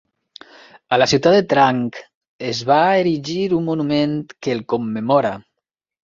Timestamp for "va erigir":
2.69-3.35